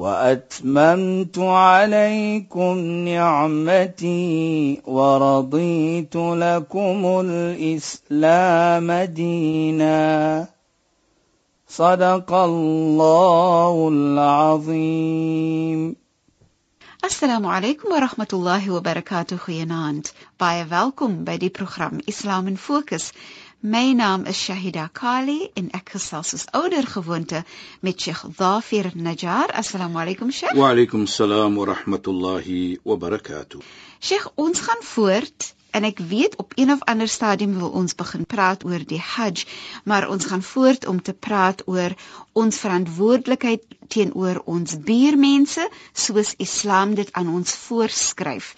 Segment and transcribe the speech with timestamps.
[0.00, 2.76] وأتممت عليكم
[3.08, 10.46] نعمتي ورضيت لكم الإسلام دينا.
[11.68, 15.96] صدق الله العظيم.
[17.04, 20.08] السلام عليكم ورحمة الله وبركاته خيانات.
[20.40, 23.12] باي welkom bij die program islam in focus
[23.62, 27.42] My naam is Shahida Kali en ek gesels soos ouer gewoonte
[27.84, 29.52] met Sheikh Dhafir Najjar.
[29.52, 30.54] Assalamu alaykum Sheikh.
[30.56, 33.60] Wa alaykum salaam wa rahmatullahi wa barakatuh.
[34.00, 38.24] Sheikh, ons gaan voort en ek weet op een of ander stadium wil ons begin
[38.24, 39.44] praat oor die Hajj,
[39.84, 41.92] maar ons gaan voort om te praat oor
[42.32, 48.54] ons verantwoordelikheid teenoor ons buurmense soos Islam dit aan ons voorskryf.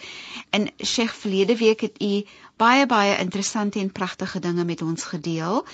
[0.55, 2.22] En Sheikh verlede week het u
[2.62, 5.64] baie baie interessante en pragtige dinge met ons gedeel,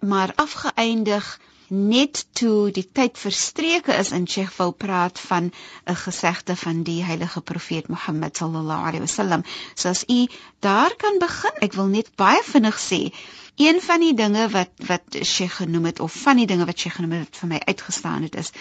[0.00, 1.26] maar afgeëindig
[1.68, 5.50] net toe die tyd verstreke is en Sheikh wou praat van
[5.84, 9.44] 'n gesegde van die heilige profeet Mohammed sallallahu alaihi wasallam.
[9.74, 10.26] So as u
[10.60, 13.12] daar kan begin, ek wil net baie vinnig sê,
[13.56, 16.96] een van die dinge wat wat Sheikh genoem het of van die dinge wat Sheikh
[16.96, 18.52] genoem het vir my uitgestaan het is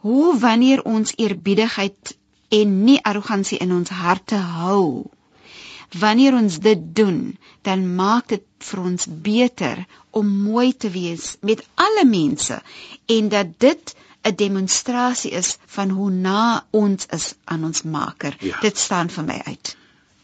[0.00, 2.16] hoe wanneer ons eerbiedigheid
[2.48, 5.10] en nie arrogansie in ons harte hou
[5.98, 11.64] Wanneer ons dit doen, dan maak dit vir ons beter om mooi te wees met
[11.74, 12.60] alle mense
[13.06, 18.36] en dat dit 'n demonstrasie is van hoe na ons is aan ons Maker.
[18.40, 18.60] Ja.
[18.60, 19.76] Dit staan vir my uit.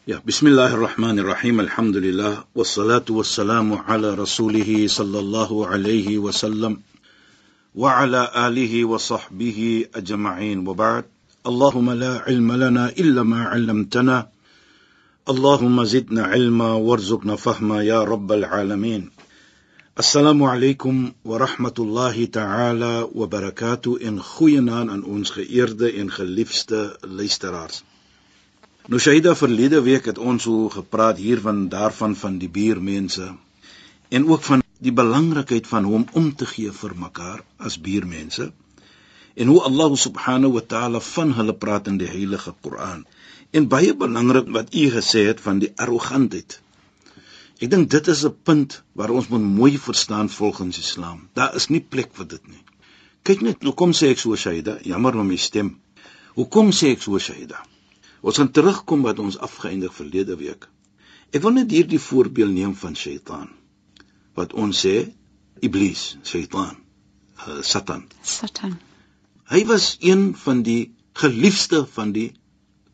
[0.05, 1.59] Ja, bismillahirrahmanirrahim.
[1.59, 6.83] Alhamdulillah wassalatu wassalamu ala rasulih sallallahu alayhi wa sallam
[7.73, 10.63] wa ala alihi wa sahbihi ajma'in.
[10.63, 11.05] Wa ba'd.
[11.43, 14.29] Allahumma la ilma lana illa ma 'allamtana.
[15.28, 19.10] اللهم زدنا علما وارزقنا فهما يا رب العالمين
[19.98, 27.84] السلام عليكم ورحمة الله تعالى وبركاته in goeie naam aan ons geëerde en geliefde luisteraars.
[28.86, 33.30] Nou Shaida verlede week het ons so gepraat hiervan daarvan van die buurmense
[34.08, 38.50] en ook van die belangrikheid van hoe om om te gee vir mekaar as buurmense
[39.34, 43.06] en hoe Allah subhanahu wa ta'ala van hulle praat in die heilige Koran.
[43.57, 46.59] En baie belangrik wat u gesê het van die arrogantheid.
[47.57, 51.29] Ek dink dit is 'n punt waar ons moet mooi verstaan volgens Islam.
[51.33, 52.63] Daar is nie plek vir dit nie.
[53.23, 54.77] Kyk net, hoekom sê ek so Shaida?
[54.83, 55.79] Jammer om my stem.
[56.35, 57.63] Hoekom sê ek so Shaida?
[58.21, 60.67] Ons gaan terugkom wat ons afgeëindig verlede week.
[61.33, 63.49] Ek wil net hierdie voorbeeld neem van Satan.
[64.37, 64.95] Wat ons sê
[65.61, 66.77] Iblis, Satan,
[67.47, 68.05] uh, Satan.
[68.21, 68.77] Satan.
[69.49, 72.31] Hy was een van die geliefde van die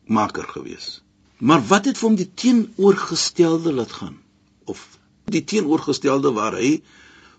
[0.06, 1.00] maker gewees.
[1.38, 4.16] Maar wat het vir hom die teenoorgestelde laat gaan?
[4.64, 6.78] Of die teenoorgestelde waar hy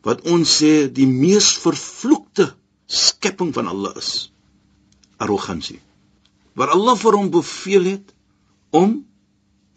[0.05, 2.51] wat ons sê die mees vervloekte
[2.85, 4.29] skepping van Allah is.
[5.17, 5.79] Arrogansie.
[6.53, 8.13] Waar Allah vir hom beveel het
[8.75, 8.99] om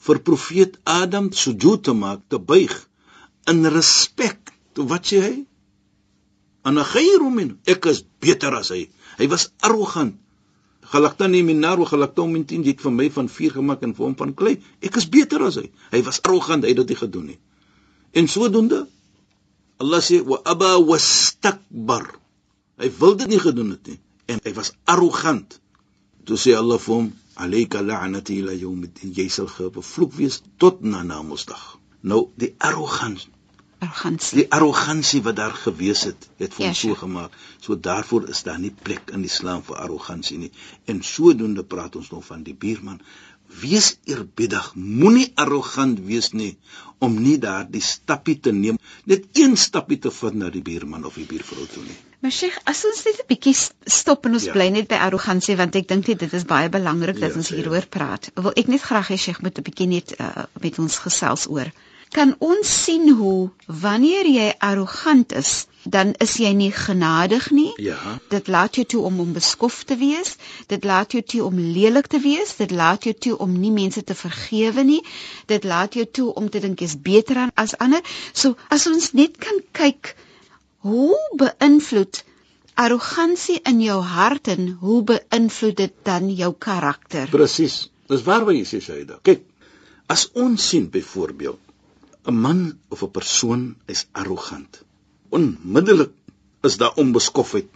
[0.04, 2.74] vir profeet Adam sujud te maak, te buig
[3.48, 4.52] in respek.
[4.76, 5.34] Wat sê hy?
[6.68, 8.84] Ana khairu min, ek is beter as hy.
[9.18, 10.18] Hy was arrogant
[10.92, 14.14] Galaktani min nar wa galaktum min tin dit vir my van vuur gemaak in vorm
[14.16, 14.56] van klei.
[14.80, 15.68] Ek is beter as hy.
[15.92, 17.38] Hy was arrogant, hy het dit gedoen nie.
[18.16, 18.86] En sodoende
[19.78, 22.08] Allah sê wa aba wastakbar.
[22.80, 25.58] Hy wil dit nie gedoen het nie en hy was arrogant.
[26.28, 27.08] Toe sê Allah vir hom
[27.40, 29.14] alayka la'nati ila yawmiddin.
[29.16, 31.78] Jy sal gevloek wees tot na Namedsdag.
[32.02, 33.32] Nou die arrogansie
[33.84, 34.42] arrogansie.
[34.42, 37.38] Die arrogansie wat daar gewees het, het vir ons ja, so gemaak.
[37.64, 40.52] So daarvoor is daar nie plek in die Islam vir arrogansie nie.
[40.86, 43.00] En sodoende praat ons nou van die buurman.
[43.60, 46.58] Wees eerbiedig, moenie arrogant wees nie
[47.00, 48.76] om nie daardie stappie te neem,
[49.08, 51.96] net een stappie te vat na die buurman of die buurvrou toe nie.
[52.20, 54.52] Maar Sheikh, as ons net 'n bietjie stop en ons ja.
[54.52, 57.86] bly net by arrogansie want ek dink dit is baie belangrik dat ja, ons hieroor
[57.86, 58.30] praat.
[58.34, 61.70] Wil ek net graag hê Sheikh moet 'n bietjie net uh, met ons gesels oor
[62.14, 67.72] kan ons sien hoe wanneer jy arrogant is, dan is jy nie genadig nie.
[67.82, 67.98] Ja.
[68.32, 70.36] Dit laat jou toe om onbeskof te wees.
[70.72, 72.54] Dit laat jou toe om lelik te wees.
[72.56, 75.02] Dit laat jou toe om nie mense te vergewe nie.
[75.46, 78.02] Dit laat jou toe om te dink jy's beter as ander.
[78.32, 80.14] So as ons net kan kyk
[80.84, 82.24] hoe beïnvloed
[82.78, 87.28] arrogansie in jou hart en hoe beïnvloed dit dan jou karakter?
[87.32, 87.88] Presies.
[88.08, 89.18] Dis waar wat jy sê Shaida.
[89.26, 89.42] Kyk,
[90.08, 91.58] as ons sien byvoorbeeld
[92.28, 94.82] 'n man of 'n persoon is arrogant.
[95.28, 96.12] Onmiddellik
[96.68, 97.68] is daar onbeskofheid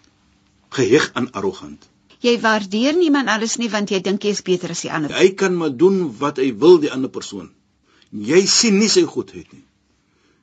[0.69, 1.89] geheg aan arrogant.
[2.23, 5.11] Jy waardeer niemand alles nie want jy dink jy is beter as die ander.
[5.11, 7.51] Hy kan maar doen wat hy wil die ander persoon.
[8.11, 9.65] Jy sien nie sy goedheid nie.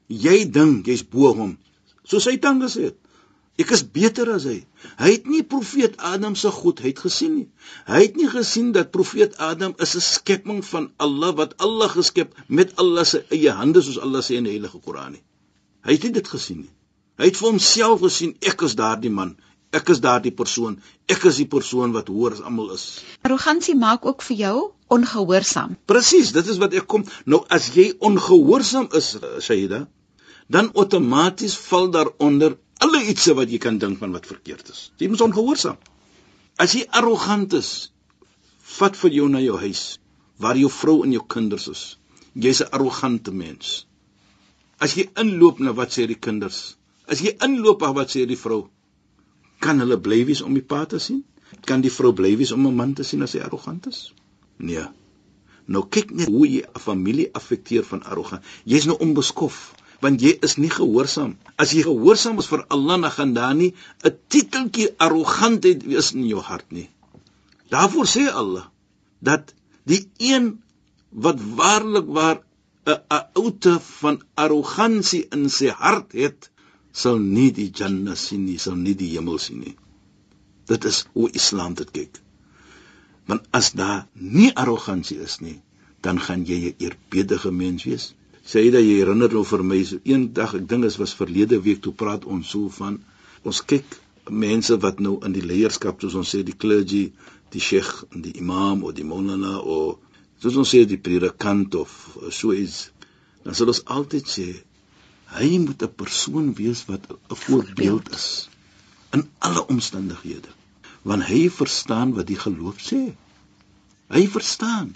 [0.08, 1.58] Jy dink jy's bo hom.
[2.04, 2.98] Soos hy dan gesê het.
[3.60, 4.58] Ek is beter as hy.
[5.02, 7.48] Hy het nie profeet Adam se goedheid gesien nie.
[7.90, 12.32] Hy het nie gesien dat profeet Adam is 'n skepping van Allah wat Allah geskep
[12.48, 15.24] met Allah se eie hande soos Allah sê in die Heilige Koran nie.
[15.84, 16.74] Hy het nie dit gesien nie.
[17.20, 19.36] Hy het vir homself gesien ek is daardie man.
[19.72, 20.80] Ek is daardie persoon.
[21.06, 23.04] Ek is die persoon wat hoër as almal is.
[23.28, 24.58] Arrogansie maak ook vir jou
[24.88, 25.76] ongehoorsaam.
[25.86, 27.04] Presies, dit is wat ek kom.
[27.26, 29.84] Nou as jy ongehoorsaam is, Shaida,
[30.48, 34.90] dan outomaties val daaronder alle ietsie wat jy kan dink van wat verkeerd is.
[35.00, 35.80] Jy moet ongehoorsaam.
[36.60, 37.92] As jy arrogant is,
[38.78, 40.00] vat vir jou na jou huis
[40.40, 41.84] waar jou vrou en jou kinders is.
[42.34, 43.86] Jy's 'n arrogante mens.
[44.80, 46.78] As jy inloop na wat sê die kinders?
[47.08, 48.70] As jy inloop na wat sê die vrou?
[49.60, 51.24] Kan hulle bly wees om die pa te sien?
[51.66, 54.14] Kan die vrou bly wees om 'n man te sien as hy arrogant is?
[54.58, 54.88] Nee.
[55.68, 58.44] Nou kyk net hoe jy 'n familie affekteer van arrogant.
[58.64, 61.36] Jy's nou onbeskof want jy is nie gehoorsaam.
[61.60, 63.74] As jy gehoorsaam is vir Allah, dan gaan daar nie
[64.04, 66.90] 'n titeltjie arrogantheid wees in jou hart nie.
[67.70, 68.68] Daarvoor sê Allah
[69.20, 69.54] dat
[69.84, 70.62] die een
[71.10, 72.40] wat waarlik waar
[72.86, 76.50] 'n oute van arrogansie in sy hart het,
[76.92, 79.76] sal nie die Jannah sien nie, sal nie die hemel sien nie.
[80.66, 82.22] Dit is hoe Islam dit kyk.
[83.26, 85.62] Want as daar nie arrogansie is nie,
[86.02, 88.14] dan gaan jy 'n eerbiedige mens wees
[88.52, 91.82] sê dat jy herinner nou vir my so eendag ek dink dit was verlede week
[91.86, 93.00] toe praat ons so van
[93.52, 93.98] ons kyk
[94.46, 97.04] mense wat nou in die leierskap soos ons sê die clergy
[97.54, 99.98] die sheikh en die imam of die molana of
[100.44, 101.96] soos ons sê die predikant of
[102.42, 102.90] so iets
[103.46, 104.48] dan sal ons altyd sê
[105.40, 108.30] hy moet 'n persoon wees wat 'n voorbeeld is
[109.18, 110.58] in alle omstandighede
[111.02, 113.02] want hy verstaan wat die geloof sê.
[114.10, 114.96] Hy verstaan.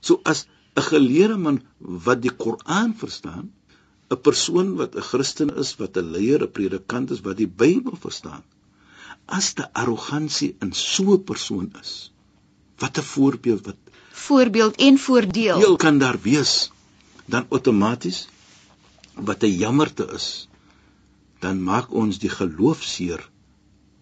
[0.00, 0.46] So as
[0.76, 3.52] 'n geleerde man wat die Koran verstaan,
[4.10, 7.96] 'n persoon wat 'n Christen is, wat 'n leier, 'n predikant is wat die Bybel
[8.06, 8.42] verstaan.
[9.26, 12.12] As die arrogansie in so 'n persoon is,
[12.78, 13.80] wat 'n voorbeeld wat
[14.12, 16.70] voorbeeld en voordeel deel kan daar wees,
[17.26, 18.28] dan outomaties
[19.14, 20.48] wat 'n jammerte is,
[21.40, 23.30] dan maak ons die geloof seer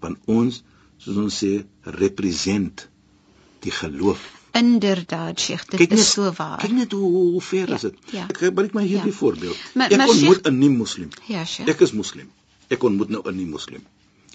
[0.00, 0.62] want ons
[0.98, 2.88] soos ons sê represent
[3.60, 6.58] die geloof Inderdaad, Sheikh, dit is net, so waar.
[6.58, 7.94] Kyk net hoe hoe ver Ja, is dit.
[8.12, 8.26] ja.
[8.28, 9.16] Ek gebruik maar hierdie Ja.
[9.16, 9.56] voorbeeld.
[9.74, 11.08] Maar- ek maar ontmoet Sheikh- 'n nie moslim.
[11.26, 11.68] Ja, Sheikh.
[11.70, 12.30] Ek is moslim.
[12.68, 13.82] Ek ontmoet nou 'n nie moslim.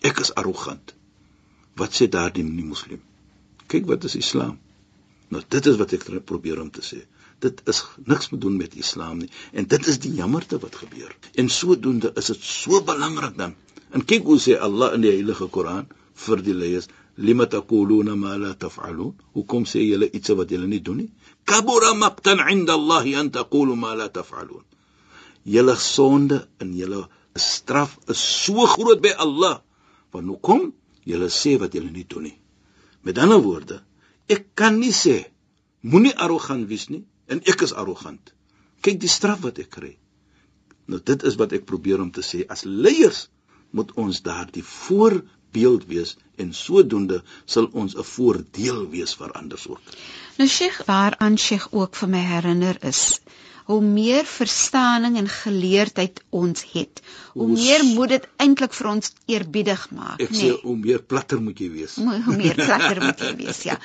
[0.01, 0.93] Ek is arrogant.
[1.75, 3.01] Wat sê daardie nie moslim?
[3.67, 4.57] Kyk wat is Islam.
[5.29, 7.05] Nou dit is wat ek probeer om te sê.
[7.39, 11.15] Dit is niks te doen met Islam nie en dit is die jammerte wat gebeur.
[11.35, 13.55] En sodoende is dit so belangrik dan.
[13.91, 18.37] En kyk hoe sê Allah in die Heilige Koran vir die leiers lima taquluna ma
[18.37, 19.13] la taf'alun?
[19.33, 21.09] Hoekom sê julle iets wat julle nie doen nie?
[21.45, 24.63] Kabura maqtan 'inda Allah an taqulu ma la taf'alun.
[25.45, 29.61] Julle sonde en julle straf is so groot by Allah.
[30.11, 30.73] Want hoekom
[31.05, 32.37] julle sê wat julle nie doen nie?
[33.03, 33.83] Met ander woorde
[34.27, 35.17] ek kan nie sê
[35.81, 38.33] moenie arrogant wees nie en ek is arrogant.
[38.81, 39.93] Kyk die straf wat ek kry.
[40.89, 42.43] Nou dit is wat ek probeer om te sê.
[42.49, 43.27] As leiers
[43.75, 44.65] moet ons daardie
[45.55, 49.79] voorbeeld wees en sodoende sal ons 'n voordeel wees vir ander ook.
[50.37, 53.19] Nou Sheikh, waaraan Sheikh ook vir my herinner is,
[53.65, 57.01] hoe meer verstaaning en geleerdheid ons het,
[57.33, 60.37] hoe Hoe meer moet dit eintlik vir ons eerbiedig maak, Ek nê?
[60.37, 61.95] sê hoe meer platter moet jy wees.
[61.95, 63.77] Hoe hoe meer platter moet jy wees, ja.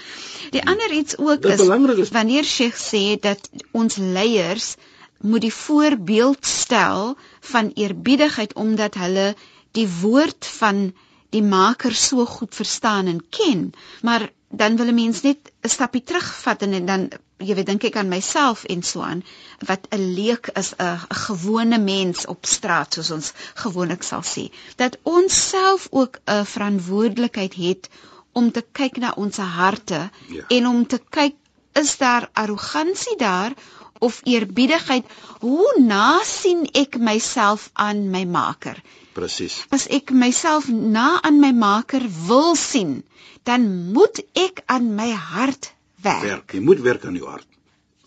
[0.50, 1.60] Die ander iets ook Wat is
[1.98, 4.74] is- wanneer Sheikh sê dat ons leiers
[5.22, 9.34] moet die voorbeeld stel van eerbiedigheid omdat hulle
[9.72, 10.92] die woord van
[11.30, 13.72] die maker so goed verstaan en ken,
[14.02, 17.96] maar dan wil 'n mens net 'n stapie terugvat en dan jy weet dink ek
[17.96, 19.22] aan myself en so aan
[19.68, 24.44] wat 'n leek is 'n 'n gewone mens op straat soos ons gewoonlik sal sê.
[24.76, 27.88] Dat ons self ook 'n verantwoordelikheid het
[28.32, 30.44] om te kyk na ons harte Ja.
[30.48, 31.34] en om te kyk
[31.72, 33.52] is daar arrogansie daar
[33.98, 35.04] of eerbiedigheid?
[35.40, 38.82] Hoe na sien ek myself aan my maker
[39.14, 39.64] Presies.
[39.70, 43.02] as ek myself na aan my maker wil sien
[43.44, 46.54] dan moet ek aan my hart werk Werk.
[46.54, 47.46] Jy moet werk aan jou hart.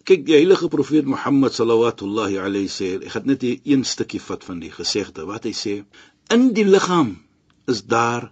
[0.04, 4.44] Kyk, die heilige profeet Mohammed sallallahu alayhi sê, ek gaan net hier een stukkie vat
[4.44, 5.76] van die gesegde wat hy sê,
[6.34, 7.16] in die liggaam
[7.68, 8.32] is daar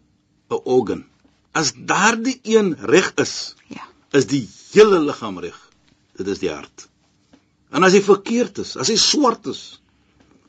[0.50, 1.06] 'n organ.
[1.54, 5.58] As daardie een reg is, ja is die hele liggaam reg.
[6.20, 6.88] Dit is die hart.
[7.72, 9.62] En as hy verkeerd is, as hy swart is,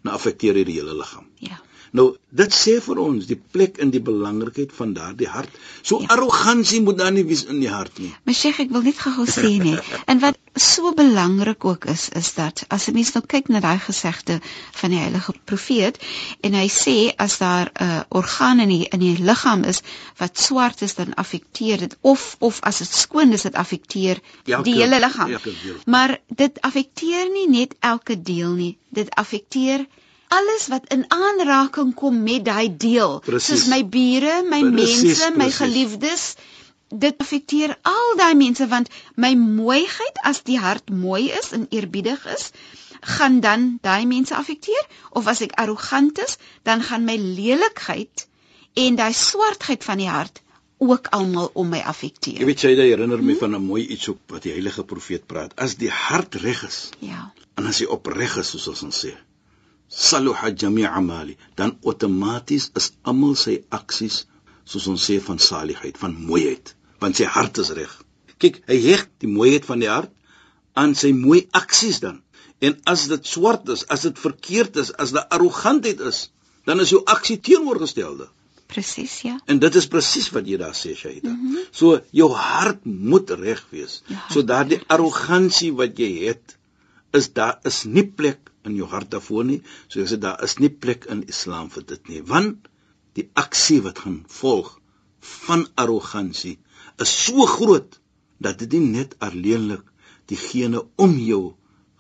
[0.03, 1.29] dan affekteer hy die hele liggaam.
[1.43, 1.61] Ja.
[1.93, 5.53] Nou, dit sê vir ons die plek en die belangrikheid van daardie hart.
[5.85, 6.09] So ja.
[6.15, 8.09] arrogansie moet dan nie wees in die hart nie.
[8.25, 9.77] Maar Sheikh, ek wil net gou sê nie.
[10.11, 13.79] En wat so belangrik ook is, is dat as 'n mens nou kyk na daai
[13.79, 14.41] gesegde
[14.81, 16.01] van die heilige profeet
[16.41, 19.83] en hy sê as daar 'n uh, orgaan in die in die liggaam is
[20.17, 24.65] wat swart is, dan affekteer dit of of as dit skoon is, dit affekteer Elke-
[24.65, 25.37] die hele liggaam.
[25.85, 28.79] Maar dit affekteer nie net elke deel nie.
[28.89, 29.87] Dit affekteer
[30.37, 33.47] alles wat in aanraking kom met daai deel, Presies.
[33.49, 35.57] soos my bure, my Presies, mense, my presies.
[35.63, 36.25] geliefdes.
[37.05, 42.27] Dit affekteer al daai mense want my mooiheid as die hart mooi is en eerbiedig
[42.35, 42.51] is,
[43.17, 48.27] gaan dan daai mense affekteer of as ek arrogant is, dan gaan my lelikheid
[48.75, 50.41] en daai swartheid van die hart
[50.83, 52.45] ook almal om my Jy affekteer.
[52.47, 55.53] weet jy, dit herinner my van 'n mooi iets op wat die heilige profeet praat.
[55.57, 57.33] As die hart reg is, Ja.
[57.57, 59.13] en as hy opreg is soos ons sê,
[59.93, 64.25] saluha jami' amali, dan outomaties is almal sy aksies
[64.65, 67.93] soos ons sê van saligheid, van mooiheid, want sy hart is reg.
[68.43, 70.13] Kyk, hy heg die mooiheid van die hart
[70.79, 72.23] aan sy mooi aksies dan.
[72.63, 76.29] En as dit swart is, as dit verkeerd is, as dit arrogantheid is,
[76.67, 78.29] dan is jou aksie teenoorgestelde.
[78.73, 79.35] Presies, ja.
[79.51, 81.29] En dit is presies wat jy daar sê, Shaida.
[81.29, 81.67] Mm -hmm.
[81.71, 84.01] So jou hart moet reg wees.
[84.07, 86.57] Hart So daardie arrogansie wat jy het,
[87.13, 89.61] is daar is nie plek in jou hart daarvoor nie.
[89.89, 92.69] So ek sê daar is nie plek in Islam vir dit nie, want
[93.19, 94.79] die aksie wat gaan volg
[95.23, 96.59] van arrogansie
[97.03, 97.99] is so groot
[98.43, 99.85] dat dit nie net alleenlik
[100.31, 101.43] diegene om jou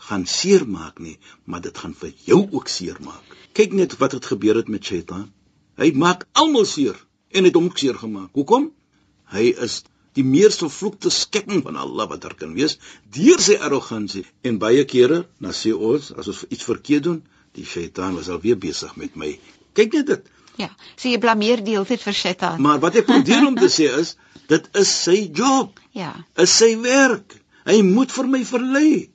[0.09, 3.37] gaan seermaak nie, maar dit gaan vir jou ook seermaak.
[3.55, 5.29] Kyk net wat het gebeur het met Shaitan.
[5.79, 6.99] Hy maak almal seer
[7.31, 8.33] en het hom ook seer gemaak.
[8.35, 8.71] Hoekom?
[9.33, 9.83] Hy is
[10.19, 12.79] die mees vervloekte skepping van Allah wat daar kan wees
[13.17, 17.23] deur sy arrogansie en baie kere dan sê ons as ons iets verkeerd doen,
[17.57, 19.39] die Shaitan was alweer besig met my.
[19.77, 20.27] Kyk net dit.
[20.61, 20.69] Ja.
[20.97, 22.61] So jy blameer die hele tyd vir Satan.
[22.63, 24.15] Maar wat ek probeer om te sê is
[24.53, 26.13] dit is sy job, Ja.
[26.37, 27.37] is sy werk.
[27.65, 29.09] Hy moet vir my verlei.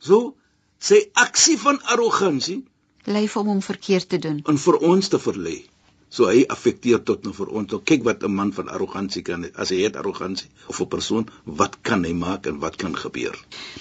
[0.00, 0.34] So
[0.80, 2.62] sy aksie van arrogansie
[3.06, 4.38] Lei vir hom om verkeerd te doen.
[4.48, 5.58] en vir ons te verlei.
[6.14, 7.74] So hy affekteer tot nou vir ons.
[7.90, 11.76] Kyk wat 'n man van arrogansie kan as hy het arrogansie of 'n persoon, wat
[11.82, 13.34] kan hy maak en wat kan gebeur?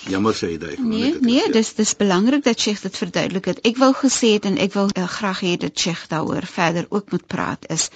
[0.10, 0.76] Jammer sê hy daai.
[0.80, 3.60] Nee, nee, dis dis belangrik dat Sheikh dit verduidelik het.
[3.64, 7.12] Ek wou gesê het en ek wil uh, graag hê dat Sheikh daaroor verder ook
[7.12, 7.90] moet praat is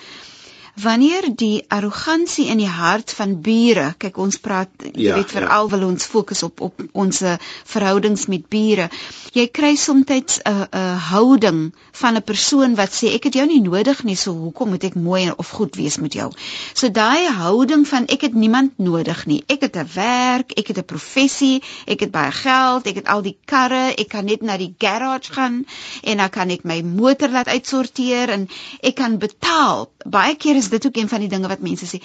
[0.81, 5.69] wanneer die arrogansie in die hart van bure, kyk ons praat jy Ja, weet veral
[5.69, 7.23] wil ons fokus op op ons
[7.65, 8.89] verhoudings met bure.
[9.33, 13.61] Jy kry soms 'n 'n houding van 'n persoon wat sê ek het jou nie
[13.61, 16.31] nodig nie, so hoekom moet ek mooi of goed wees met jou?
[16.73, 19.43] So daai houding van ek het niemand nodig nie.
[19.47, 23.21] Ek het 'n werk, ek het 'n professie, ek het baie geld, ek het al
[23.21, 25.65] die karre, ek kan net na die garage gaan
[26.03, 28.49] en dan kan ek my motor laat uitsorteer en
[28.81, 29.89] ek kan betaal.
[30.05, 32.01] Baie keer is dit ook een van die dinge wat mense sê.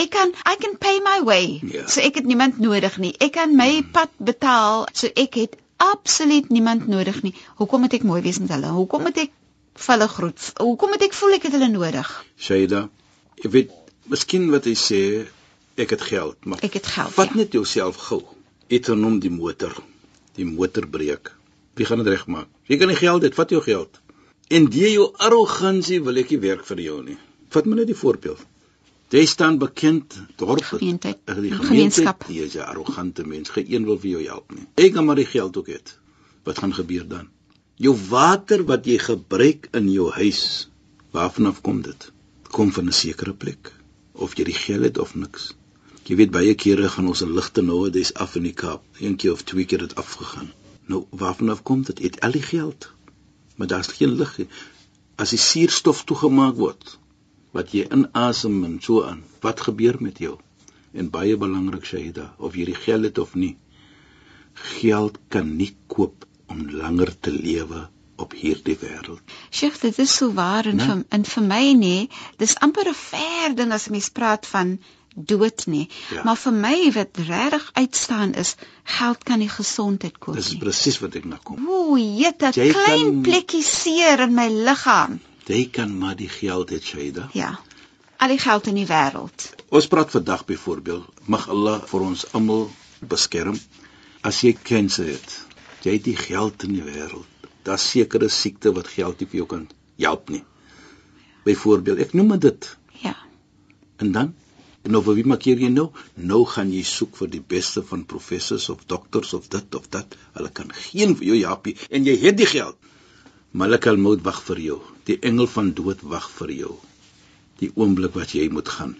[0.00, 1.60] Ek kan I can pay my way.
[1.68, 1.86] Ja.
[1.88, 3.12] So ek het niemand nodig nie.
[3.20, 4.86] Ek kan my pad betaal.
[4.96, 7.34] So ek het absoluut niemand nodig nie.
[7.60, 8.70] Hoekom moet ek mooi wees met hulle?
[8.72, 9.32] Hoekom moet ek
[9.82, 10.48] vir hulle groet?
[10.60, 12.10] Hoekom moet ek voel ek het hulle nodig?
[12.38, 12.86] Shaida,
[13.42, 13.72] jy weet,
[14.12, 15.00] miskien wat hy sê,
[15.80, 17.12] ek het geld, maar Ek het geld.
[17.16, 17.40] vat ja.
[17.42, 18.22] net jouself gou.
[18.72, 19.74] Het genoem die motor.
[20.36, 21.32] Die motor breek.
[21.76, 22.48] Wie gaan dit regmaak?
[22.68, 24.00] Jy kan nie geld het, vat jou geld.
[24.52, 27.18] En deur jou arrogansie wil ek nie werk vir jou nie.
[27.52, 28.44] Vat maar net die voorbeeld.
[29.12, 31.66] Jy staan bekend dorp Gemeentheid, die gemeenskap.
[31.68, 32.22] gemeenskap.
[32.32, 33.50] Jy is 'n arrogante mens.
[33.52, 34.64] Geen wil vir jou help nie.
[34.74, 35.98] Ek kan maar die geld ook het.
[36.44, 37.28] Wat gaan gebeur dan?
[37.76, 40.70] Jou water wat jy gebruik in jou huis,
[41.10, 42.12] waarvan af kom dit?
[42.42, 43.74] Kom van 'n sekere plek
[44.12, 45.54] of jy die geld het of niks.
[46.04, 48.82] Jy weet baie kere gaan ons 'n ligte nowadays af in die Kaap.
[49.00, 50.52] Een keer of twee keer het afgegaan.
[50.86, 51.98] Nou waarvan af kom dit?
[51.98, 52.90] Het al die geld.
[53.56, 54.48] Maar daar's geen lig nie.
[55.16, 56.98] As die suurstof toegemaak word
[57.52, 60.38] wat jy inasem en so aan, wat gebeur met jou?
[60.94, 63.56] En baie belangrik Shaida, of jy die geld het of nie.
[64.54, 67.86] Geld kan nie koop om langer te lewe
[68.20, 69.20] op hierdie wêreld.
[69.50, 70.86] Sheikh, dit is so waar en Né?
[70.86, 74.78] vir en vir my nê, dis amper 'n ver ding as mens praat van
[75.16, 75.88] dood nê.
[76.14, 76.22] Ja.
[76.24, 78.54] Maar vir my wat regtig uitstaan is,
[78.84, 80.58] geld kan nie gesondheid koop Dis nie.
[80.60, 81.66] presies wat ek na kom.
[81.68, 85.20] Ooh, jette, Jy klein kan- plekkie seer in my liggaam.
[85.72, 87.28] Kan maar die geld hê Shaida.
[87.32, 87.58] Ja.
[88.16, 89.48] Al die geld in die wêreld.
[89.68, 92.68] Ons praat vandag byvoorbeeld, mag Allah vir ons almal
[93.00, 93.58] beskerm.
[94.22, 95.38] As jy kanker het,
[95.82, 97.26] jy het die geld in die wêreld.
[97.66, 99.66] Daar's sekere siekte wat geld nie vir jou kan
[99.98, 100.44] help nie.
[101.46, 102.70] Byvoorbeeld, ek noem dit.
[103.02, 103.16] Ja.
[103.98, 104.34] En dan
[104.82, 105.90] En nou wie maak jy nou?
[106.18, 110.16] Nou gaan jy soek vir die beste van professors of dokters of dit of dat.
[110.34, 112.78] Hulle kan geen vir jou japie en jy het die geld.
[113.52, 114.78] Malak al-Maut wag vir jou.
[115.08, 116.74] Die engel van dood wag vir jou.
[117.60, 118.94] Die oomblik wat jy moet gaan.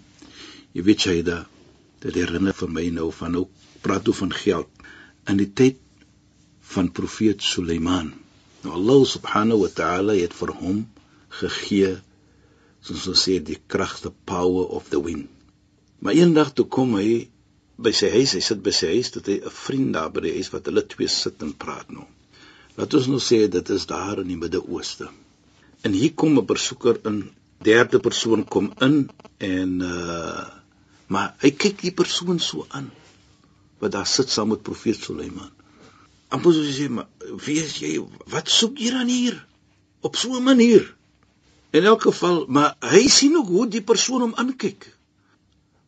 [0.76, 1.38] Jy weet jy da
[2.02, 3.50] dit herinner vir my nou van ook
[3.84, 4.84] praat oor van geld
[5.30, 5.80] in die tyd
[6.74, 8.12] van profeet Suleiman.
[8.62, 10.84] Nou Allah subhanahu wa ta'ala het vir hom
[11.40, 11.96] gegee
[12.82, 15.28] soos ons sê die krag the power of the wind.
[16.02, 17.28] Maar eendag toe kom hy
[17.82, 20.34] by sy huis, hy sit by sy huis, dat hy 'n vriend daar by die
[20.36, 22.06] huis wat hulle twee sit en praat nou.
[22.76, 25.10] Laat ons nou sê dit is daar in die Midde-Ooste.
[25.84, 27.30] En hier kom 'n besoeker in,
[27.62, 30.48] derde persoon kom in en uh
[31.12, 32.90] maar hy kyk die persoon so aan
[33.82, 35.50] wat daar sit saam met profeet Suleiman.
[36.32, 37.08] Amper soos hy sê, maar
[37.44, 37.98] wie is jy?
[38.32, 39.36] Wat soek jy dan hier?
[40.00, 40.94] Op so 'n manier.
[41.70, 44.96] In elk geval, maar hy sien ook hoe die persoon hom aankyk.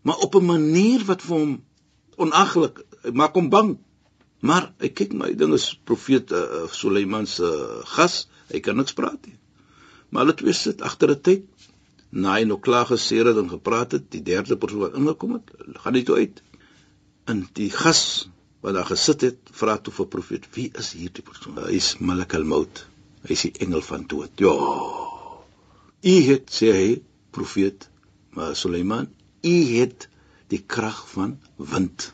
[0.02, 1.62] Maar op 'n manier wat vir hom
[2.16, 3.78] onaglik maak hom bang.
[4.44, 8.96] Maar ek kyk my ding is profeet uh, Suleiman se uh, gas, hy kan niks
[8.96, 9.38] praat nie.
[10.12, 11.46] Maar hulle twee sit agter 'n tyd.
[12.14, 15.48] Na hy nou klaar geseer het en gepraat het, die derde persoon wat ingekom het,
[15.82, 16.42] gaan hy toe uit.
[17.26, 18.28] En die gas
[18.62, 22.34] wat daar gesit het, vra toe vir profeet, "Wie is hierdie persoon?" Hy is Malik
[22.34, 22.86] al-Maut.
[23.24, 24.30] Hy is die engel van dood.
[24.36, 24.54] Ja.
[26.04, 27.88] U het sê hy, profeet,
[28.30, 29.08] maar Suleiman,
[29.42, 30.08] u het
[30.48, 32.12] die krag van wind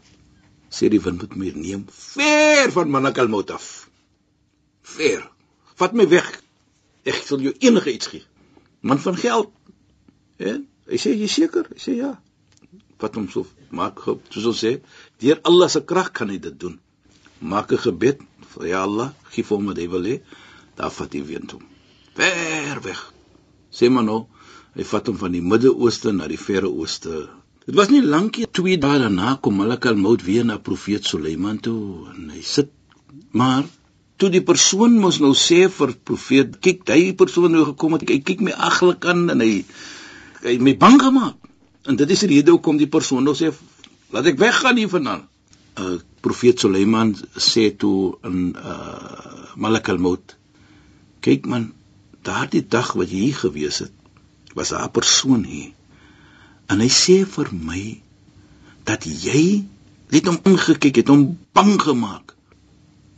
[0.71, 3.67] sê die wind moet my neem ver van Manakal Maut af.
[4.83, 5.27] Ver.
[5.81, 6.29] Vat my weg.
[7.05, 8.25] Ek sal jou enige iets gee.
[8.81, 9.53] Man van geld.
[10.41, 10.59] Hè?
[10.91, 11.69] Hy sê jy seker?
[11.75, 12.15] Hy sê ja.
[13.00, 13.47] Vat hom so
[13.77, 14.73] maak hoop, soos ons sê,
[15.23, 16.77] deur Allah se krag kan hy dit doen.
[17.41, 18.19] Maak 'n gebed
[18.53, 20.17] vir ja Allah, gee vir hom wat hy wil hê.
[20.77, 21.65] Daar vat hy wind hom.
[22.17, 23.00] Ver weg.
[23.73, 24.27] Sê maar nou,
[24.75, 27.29] hy vat hom van die Midde-Ooste na die Verre Ooste
[27.71, 31.61] Dit was nie lank nie, twee dae daarna kom Malik al-Maut weer na profeet Suleiman
[31.62, 32.73] toe en hy sit
[33.31, 33.62] maar
[34.19, 38.18] toe die persoon mos nou sê vir profeet, kyk, hy persoon nou gekom het, hy
[38.27, 39.53] kyk my aglik aan en hy
[40.49, 41.38] hy my bang gemaak.
[41.87, 43.55] En dit is die rede hoekom die persoon nou sê
[44.11, 45.29] laat ek weggaan hier vandaan.
[45.79, 50.40] Uh profeet Suleiman sê toe in uh Malik al-Maut
[51.23, 51.71] kyk man,
[52.27, 53.94] daardie dag wat jy hier gewees het,
[54.59, 55.71] was 'n persoon hier
[56.70, 57.85] En hy sê vir my
[58.88, 59.64] dat jy
[60.11, 62.35] net hom ingekyk het, hom bang gemaak.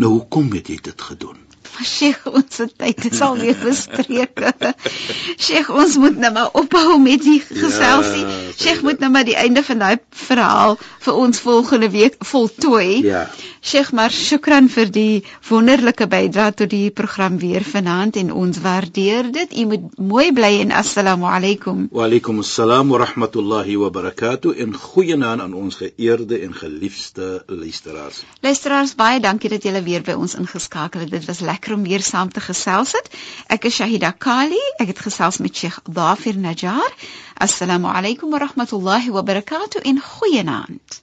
[0.01, 1.39] Nou hoekom het jy dit gedoen?
[1.81, 4.51] Sheikh, ons tyd is al weer verstreke.
[5.45, 8.25] Sheikh, ons moet nou maar ophou met die geselsie.
[8.27, 13.01] Ja, Sheikh moet nou maar die einde van daai verhaal vir ons volgende week voltooi.
[13.07, 13.25] Ja.
[13.65, 19.29] Sheikh, maar shukran vir die wonderlike bydrae tot die program weer vanaand en ons waardeer
[19.37, 19.53] dit.
[19.55, 21.85] U moet mooi bly en assalamu alaykum.
[21.95, 28.25] Wa alaykum assalam wa rahmatullahi wa barakatuh en goeienaand aan ons geëerde en geliefde luisteraars.
[28.49, 31.15] Luisteraars, baie dankie dat julle weer by ons ingeskakel het.
[31.15, 33.15] Dit was lekker om weer saam te gesels het.
[33.47, 34.59] Ek is Shahida Kali.
[34.83, 36.99] Ek het gesels met Sheikh Dafir Najjar.
[37.39, 41.03] Assalamu alaykum wa rahmatullahi wa barakatuh in goeienaand.